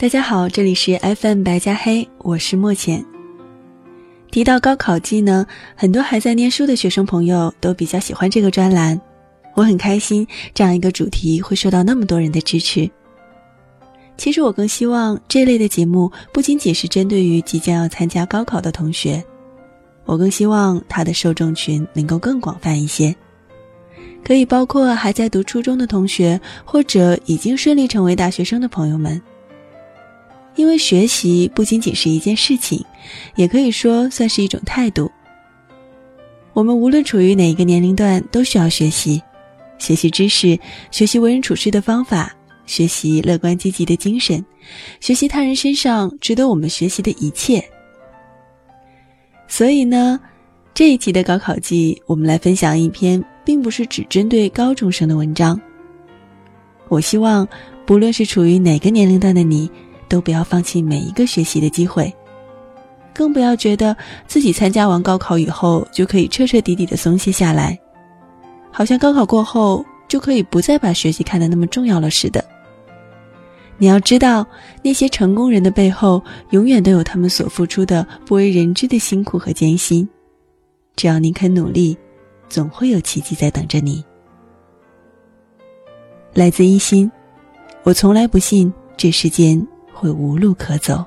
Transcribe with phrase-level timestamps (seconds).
[0.00, 3.04] 大家好，这里是 FM 白加黑，我是莫浅。
[4.30, 5.46] 提到高考季呢，
[5.76, 8.98] 很多还在念书的学生朋友都比较喜欢这个专栏，
[9.54, 12.90] 我很开心这样一个主题会受到那么多人的支持。
[14.16, 19.22] 其实我更希望这类的节目不仅仅是针对于即将要参加高考的同学，
[20.06, 23.14] 我更希望它的受众群能够更广泛一些，
[24.24, 29.20] 可以包括还在读初中的同学，或者已经顺利成为大学生的朋友们。
[30.56, 32.84] 因为学习不仅仅是一件事情，
[33.36, 35.10] 也可以说算是一种态度。
[36.52, 39.22] 我们无论处于哪一个年龄段，都需要学习，
[39.78, 40.58] 学习知识，
[40.90, 42.34] 学习为人处事的方法，
[42.66, 44.44] 学习乐观积极的精神，
[45.00, 47.64] 学习他人身上值得我们学习的一切。
[49.46, 50.20] 所以呢，
[50.74, 55.58] 这一期的高考季，我们来分享一篇并不是只针对高中生的文章。
[56.88, 57.48] 我希望，
[57.86, 59.70] 不论是处于哪个年龄段的你。
[60.10, 62.12] 都不要放弃每一个学习的机会，
[63.14, 67.78] 更不要觉得自己参加完高考以后就可以彻彻底底的松懈下来，
[68.72, 72.44] 好像高考过后就可以不再把学习看得那么重要了似的。
[73.78, 74.46] 你要知道，
[74.82, 80.06] 那些成功人的背后，永远都有他们所付出的不为人知的辛苦和艰辛。
[80.96, 81.96] 只要你肯努力，
[82.48, 84.04] 总会有奇迹在等着你。
[86.34, 87.10] 来自一心，
[87.82, 89.66] 我从来不信这世间。
[90.00, 91.04] 会无路可走。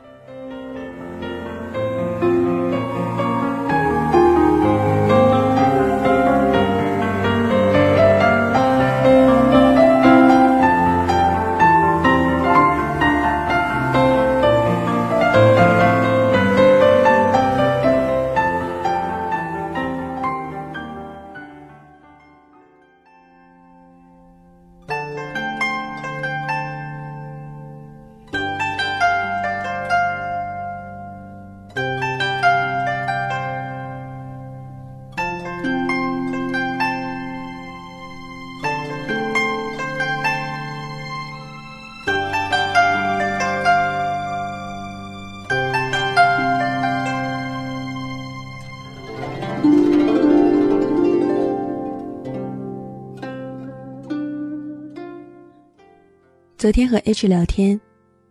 [56.63, 57.77] 昨天和 H 聊天，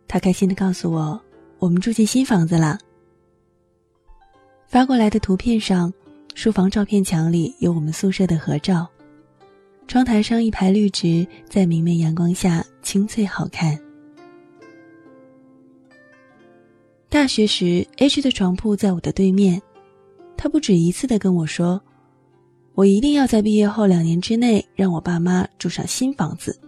[0.08, 1.20] 他开心的告诉我，
[1.58, 2.78] 我们住进新房子了。
[4.66, 5.92] 发过来的图片上，
[6.34, 8.88] 书房照片墙里有我们宿舍的合照，
[9.86, 13.78] 窗台上一排绿植在明媚阳光下清脆好看。
[17.10, 19.60] 大学时，H 的床铺在我的对面，
[20.38, 21.78] 他不止一次的跟我说，
[22.72, 26.58] 我一定要在毕业后两年之内让我爸妈住上新房子。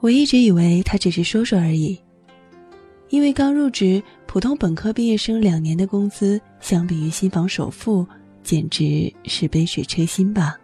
[0.00, 1.98] 我一直以为他只是说说而已，
[3.10, 8.06] 因为刚入职，普通本科毕业生两年的工资，相比于新房首付，
[8.42, 10.58] 简直是杯水车薪吧。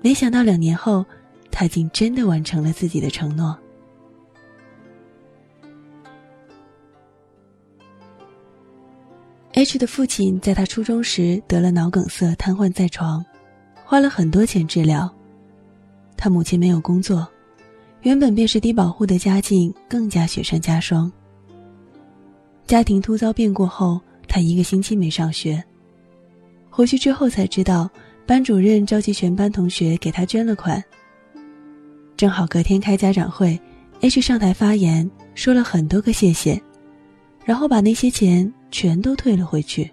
[0.00, 1.04] 没想到两年后，
[1.50, 3.54] 他竟真的完成了自己的承诺。
[9.52, 13.24] H 的父亲在他初中时得了脑梗塞，瘫痪在床，
[13.84, 15.14] 花了很多钱治疗。
[16.24, 17.28] 他母亲没有工作，
[18.00, 21.12] 原本便是低保户的家境更加雪上加霜。
[22.66, 25.62] 家庭突遭变故后，他一个星期没上学。
[26.70, 27.90] 回去之后才知道，
[28.24, 30.82] 班主任召集全班同学给他捐了款。
[32.16, 33.60] 正好隔天开家长会
[34.00, 36.58] ，H 上台发言，说了很多个谢谢，
[37.44, 39.90] 然后把那些钱全都退了回去。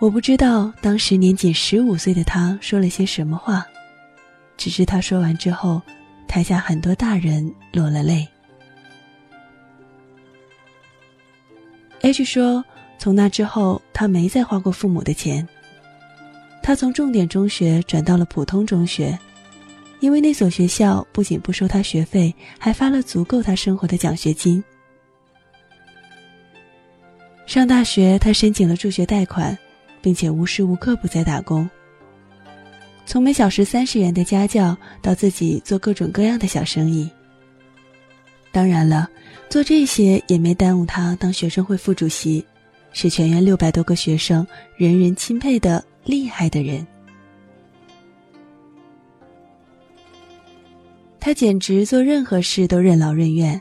[0.00, 3.66] 我不知道当时年仅十五岁的他说了些什么话，
[4.56, 5.82] 只是他说完之后，
[6.28, 8.26] 台下很多大人落了泪。
[12.02, 12.64] H 说
[12.96, 15.46] ：“从那之后，他没再花过父母的钱。
[16.62, 19.18] 他从重点中学转到了普通中学，
[19.98, 24.62] 因为那所学校不仅不收他学费，还发了足够他生活的奖学金。
[27.46, 29.58] 上大学，他申请了助学贷款。”
[30.00, 31.68] 并且无时无刻不在打工，
[33.06, 37.08] 从每小时三十元的家教到自己做各种各样的小生意。
[38.50, 39.08] 当然了，
[39.48, 42.44] 做这些也没耽误他当学生会副主席，
[42.92, 44.46] 是全院六百多个学生
[44.76, 46.86] 人人钦佩的厉害的人。
[51.20, 53.60] 他简直做任何事都任劳任怨。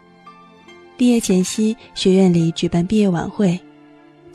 [0.96, 3.60] 毕业前夕，学院里举办毕业晚会。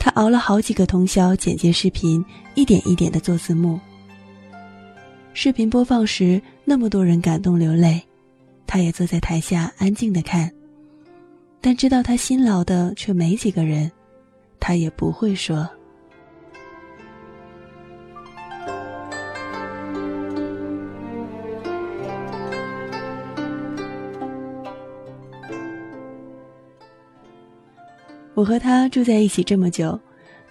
[0.03, 2.23] 他熬了好几个通宵剪接视频，
[2.55, 3.79] 一点一点的做字幕。
[5.33, 8.01] 视频播放时，那么多人感动流泪，
[8.67, 10.51] 他也坐在台下安静的看。
[11.61, 13.89] 但知道他辛劳的却没几个人，
[14.59, 15.65] 他也不会说。
[28.35, 29.99] 我和他住在一起这么久，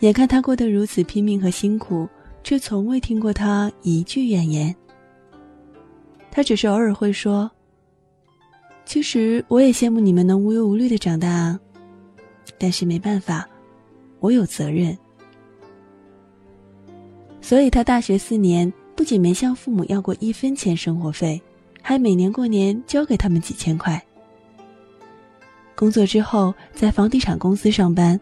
[0.00, 2.08] 眼看他过得如此拼命和辛苦，
[2.44, 4.74] 却从未听过他一句怨言。
[6.30, 7.50] 他只是偶尔会说
[8.86, 11.60] ：“其实我也羡慕你们能无忧无虑的长大啊，
[12.56, 13.46] 但是没办法，
[14.20, 14.96] 我有责任。”
[17.42, 21.42] 所以，他大学四年不仅没向父母要过一分钱生活费，
[21.82, 24.00] 还每年过年交给他们几千块。
[25.74, 28.18] 工作之后，在房地产公司上班，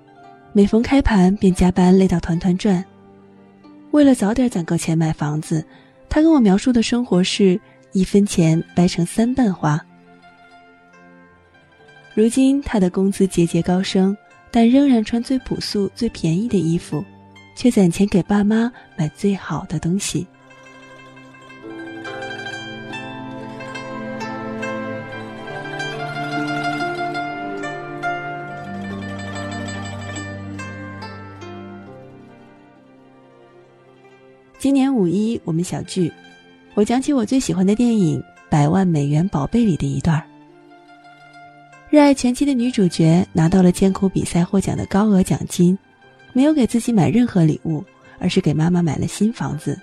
[0.53, 2.85] 每逢开盘便加班累到团团转。
[3.91, 5.65] 为了早点攒够钱买房子，
[6.09, 7.61] 他跟我描述的生活是
[7.93, 9.81] 一分钱掰成三半花。
[12.15, 14.17] 如今他的工资节节高升，
[14.51, 17.05] 但仍然穿最朴素、最便宜的衣服，
[17.55, 20.27] 却攒钱给爸妈买最好的东西。
[34.61, 36.13] 今年五一，我们小聚，
[36.75, 38.21] 我讲起我最喜欢的电影
[38.51, 40.23] 《百万美元宝贝》里的一段
[41.89, 45.79] 热爱拳击的女主角拿到了艰苦比赛获奖的高额奖金，
[46.35, 47.83] 没有给自己买任何礼物，
[48.19, 49.81] 而是给妈妈买了新房子。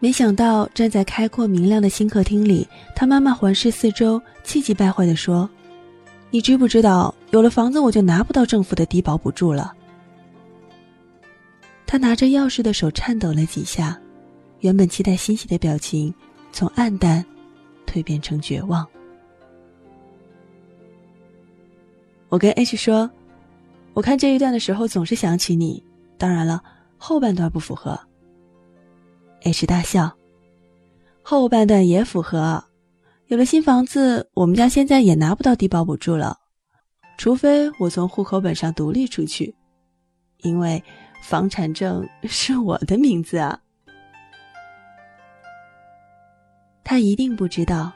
[0.00, 2.66] 没想到站在开阔明亮的新客厅里，
[2.96, 5.48] 她妈妈环视四周，气急败坏地说
[6.32, 9.72] ：“你知不知道，有了房子我就拿不到政府的低保补助了？”
[11.86, 13.98] 他拿着钥匙的手颤抖了几下，
[14.58, 16.12] 原本期待欣喜的表情
[16.50, 17.24] 从暗淡
[17.86, 18.84] 蜕变成绝望。
[22.28, 23.08] 我跟 H 说
[23.94, 25.80] ：“我看这一段的时候总是想起你，
[26.18, 26.60] 当然了，
[26.98, 27.98] 后半段不符合。
[29.42, 30.12] ”H 大笑
[31.22, 32.62] ：“后半段也符合。
[33.28, 36.36] 有了新房子，我们家现在也拿不到低保补助了，
[37.16, 39.54] 除非我从户口本上独立出去，
[40.38, 40.82] 因为。”
[41.26, 43.58] 房产证是我的名字啊！
[46.84, 47.92] 他一定不知道，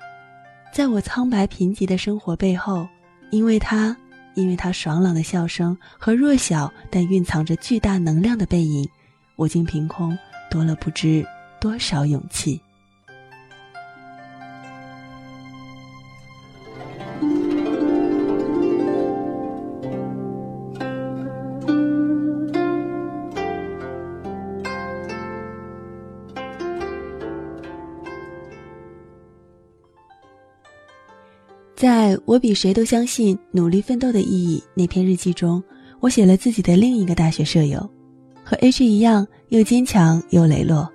[0.72, 2.88] 在我苍白贫瘠的生活背后，
[3.30, 3.96] 因为他，
[4.34, 8.84] 因为他爽朗的笑声和弱小但蕴藏着巨大能量的背影，
[9.36, 10.18] 我竟凭空
[10.50, 11.24] 多了不知
[11.60, 12.60] 多少勇气。
[32.30, 35.60] 我比谁都相信努力奋斗的意义那篇日记中，
[35.98, 37.90] 我写了自己的另一个大学舍友，
[38.44, 40.88] 和 H 一样又坚强又磊落。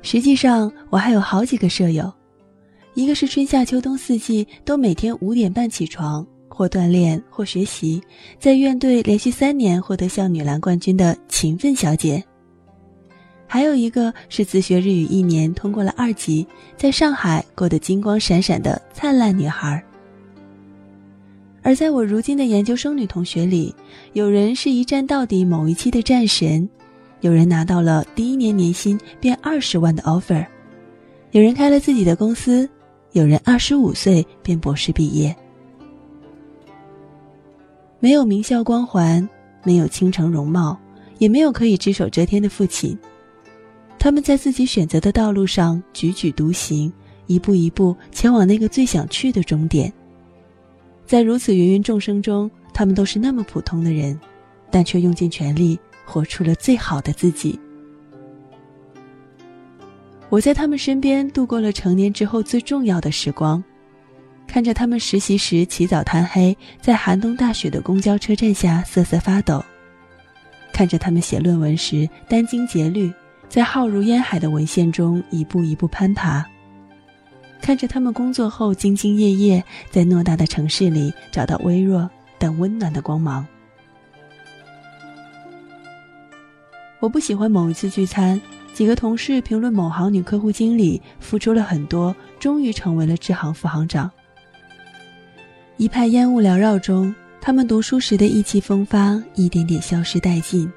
[0.00, 2.08] 实际上，我还有好几个舍友，
[2.94, 8.00] 一个是春夏秋冬四季都每天五点半起床，或锻炼或学习，
[8.38, 12.24] 在院队连续三年获得校女篮冠军的勤奋小姐。
[13.52, 19.82] 还有一个是自学日语一年通过了二级，在上海过得金光闪闪的灿烂女孩。
[21.60, 23.74] 而在我如今的研究生女同学里，
[24.12, 26.68] 有人是一战到底某一期的战神，
[27.22, 30.46] 有人拿到了第一年年薪便二十万的 offer，
[31.32, 32.70] 有人开了自己的公司，
[33.10, 35.34] 有人二十五岁便博士毕业。
[37.98, 39.28] 没有名校光环，
[39.64, 40.78] 没有倾城容貌，
[41.18, 42.96] 也没有可以只手遮天的父亲。
[44.00, 46.90] 他们在自己选择的道路上踽踽独行，
[47.26, 49.92] 一步一步前往那个最想去的终点。
[51.04, 54.18] 在如此芸芸众生中，他们都是那么普通的人，
[54.70, 57.60] 但却用尽全力活出了最好的自己。
[60.30, 63.62] 我在他们身边度过了成年之后最重要的时光，
[64.46, 69.62] 看着他们实习时起早贪黑，在寒冬大雪的公交车站下瑟瑟发抖，
[70.72, 73.12] 看着他们写论文时殚精竭虑。
[73.50, 76.46] 在浩如烟海的文献中一步一步攀爬，
[77.60, 83.44] 看着他们工作后兢兢业业，在偌大的城市里找到微弱但温暖的光芒。
[87.00, 88.40] 我不喜欢某一次聚餐，
[88.72, 94.08] 几个同事评论某行女客户经理付出了很多，终于成为了支行副行长。
[95.76, 100.70] 一派烟雾缭绕中，他们读书时的意气风发一点点消失殆尽。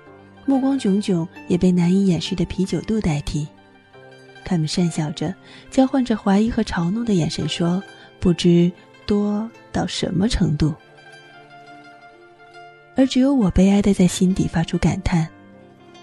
[0.45, 3.47] 目光炯炯，也被难以掩饰的啤酒肚代替。
[4.45, 5.33] 他们讪笑着，
[5.71, 7.81] 交换着怀疑和嘲弄的眼神，说
[8.19, 8.71] ：“不知
[9.05, 10.73] 多到什么程度。”
[12.95, 15.27] 而只有我悲哀的在心底发出感叹：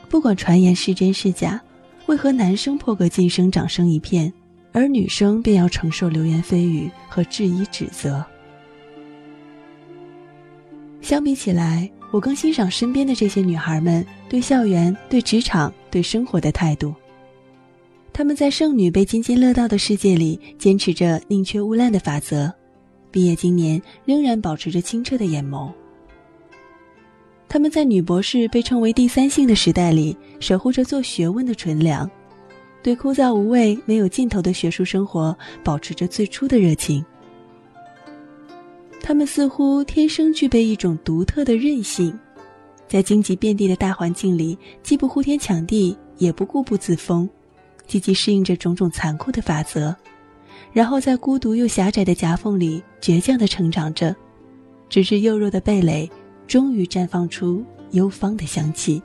[0.09, 1.61] 不管传言是真是假，
[2.07, 4.33] 为何男生破格晋升，掌声一片，
[4.73, 8.25] 而女生便要承受流言蜚语和质疑指责？
[11.01, 16.95] 相比起来，我更欣赏身边的这些女孩们对校园、对职场、对生活的态度。
[18.13, 22.49] 他们在剩女被津津乐道的世界里，坚持着宁缺毋滥的法则，
[23.11, 25.73] 毕业今年仍然保持着清澈的眼眸。
[27.49, 32.09] 他们在女博士被称为第三性的时代里，守护着做学问的纯良，
[32.85, 37.05] 对枯燥无味、没有尽头的学术生活保持着最初的热情。
[39.03, 42.17] 他们似乎天生具备一种独特的韧性，
[42.91, 47.31] 在荆棘遍地的大环境里，既不呼天抢地，也不固步自封，
[47.87, 49.95] 积极适应着种种残酷的法则，
[50.73, 54.13] 然后在孤独又狭窄的夹缝里倔强地成长着，
[54.89, 56.11] 直至幼弱的蓓蕾
[56.49, 59.01] 终于绽放出幽芳的香气。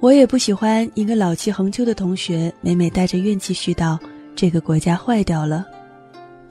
[0.00, 3.98] 我也不喜欢一个老气横秋的同学，每每带着怨气絮叨。
[4.34, 5.66] 这个国家坏掉了。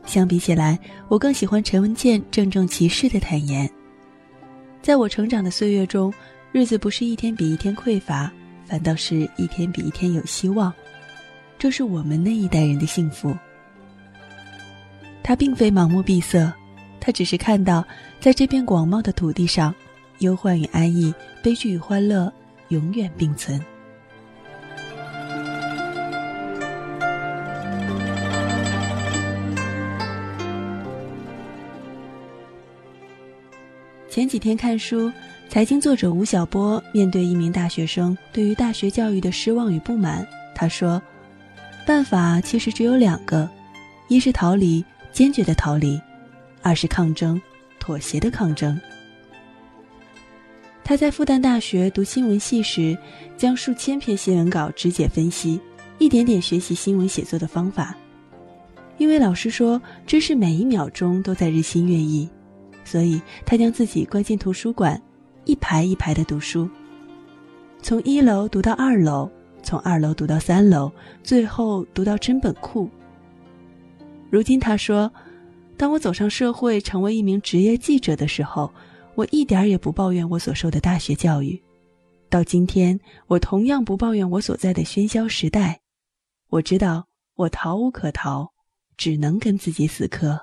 [0.07, 3.69] 相比起来，我更喜欢陈文健郑重其事的坦言。
[4.81, 6.11] 在我成长的岁月中，
[6.53, 8.31] 日子不是一天比一天匮乏，
[8.65, 10.73] 反倒是一天比一天有希望。
[11.59, 13.35] 这是我们那一代人的幸福。
[15.21, 16.51] 他并非盲目闭塞，
[17.01, 17.85] 他只是看到，
[18.21, 19.75] 在这片广袤的土地上，
[20.19, 22.31] 忧患与安逸、悲剧与欢乐
[22.69, 23.61] 永远并存。
[34.17, 35.11] 前几天看书，
[35.47, 40.99] 财经作者吴晓波面对一名大学生对于大学教育的失望与不满，他说
[41.85, 43.47] ：“办法其实只有两个，
[44.07, 46.01] 一是逃离，坚决的逃离；
[46.63, 47.39] 二是抗争，
[47.77, 48.75] 妥协的抗争。”
[50.83, 52.97] 他在复旦大学读新闻系时，
[53.37, 55.61] 将数千篇新闻稿肢解分析，
[55.99, 57.95] 一点点学习新闻写作的方法。
[58.97, 62.27] 因为老师说，知识每一秒钟都在日新月异。
[62.87, 64.99] 所以他将自己关进图书馆，
[65.43, 66.69] 一排一排的读书，
[67.81, 69.29] 从一楼读到二楼，
[69.61, 70.89] 从二楼读到三楼，
[71.21, 72.89] 最后读到真本库。
[74.29, 75.11] 如今他说
[75.75, 78.71] ：“当我走上社会，成为一名职业记者的时候，
[79.15, 81.61] 我一点也不抱怨我所受的大学教育。
[82.29, 85.81] 到今天，我同样不抱怨我所在的喧嚣时代。
[86.49, 88.49] 我知道我逃无可逃，
[88.95, 90.39] 只能跟自己死磕。”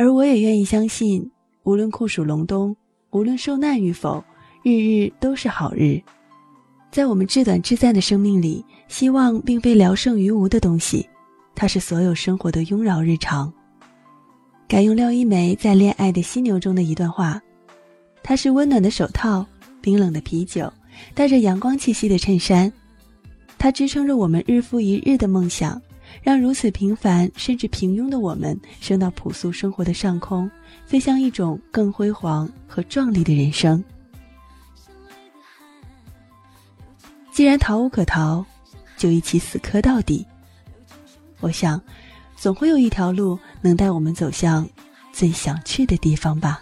[0.00, 1.30] 而我也愿意相信，
[1.64, 2.74] 无论酷暑隆冬，
[3.10, 4.24] 无论受难与否，
[4.62, 6.00] 日日都是好日。
[6.90, 11.06] 在我们至短至暂的生命里，希望并非聊胜于无的东西，
[11.54, 13.52] 它是所有生活的庸扰日常。
[14.66, 17.38] 改用廖一梅在《恋爱的犀牛》中的一段话：
[18.22, 19.44] 它是温暖的手套，
[19.82, 20.72] 冰冷的啤酒，
[21.14, 22.72] 带着阳光气息的衬衫，
[23.58, 25.78] 它支撑着我们日复一日的梦想。
[26.22, 30.50] 让如此平凡甚至平庸的我们升到朴素生活的上空，
[30.86, 33.82] 飞向一种更辉煌和壮丽的人生。
[37.32, 38.44] 既然逃无可逃，
[38.96, 40.26] 就一起死磕到底。
[41.40, 41.80] 我想，
[42.36, 44.68] 总会有一条路能带我们走向
[45.12, 46.60] 最想去的地方吧。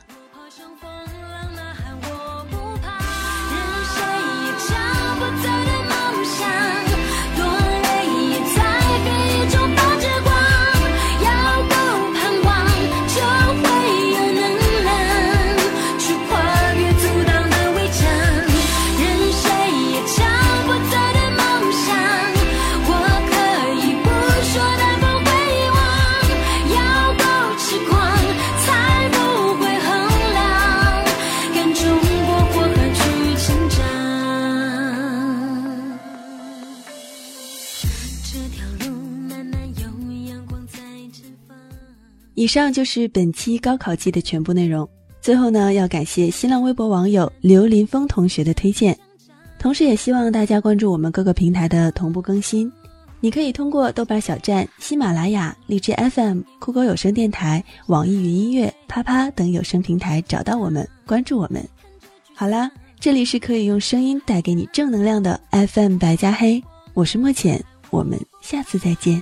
[42.38, 44.88] 以上就是本期高考季的全部内容。
[45.20, 48.96] 最后呢，要感谢新浪微博网友刘林峰同学的推荐，
[49.58, 52.72] 同时也希望大家关注我们各个平台的同步更新。
[53.18, 61.60] 你可以通过豆瓣小站、喜马拉雅、荔枝 FM、酷狗有声电台、网易云音乐、啪啪等有声平台找到我们，关注我们。
[62.36, 66.62] 好啦，这里是可以用声音带给你正能量的 FM 白加黑，
[66.94, 69.20] 我是莫浅，我们下次再见。